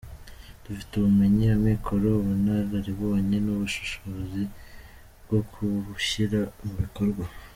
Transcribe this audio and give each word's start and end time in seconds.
Dufite 0.63 0.91
ubumenyi, 0.95 1.45
amikoro, 1.57 2.07
ubunararibonye 2.15 3.37
n’ubushobozi 3.45 4.41
bwo 5.23 5.39
kuwushyira 5.51 6.39
mu 6.63 6.73
bikorwa. 6.81 7.23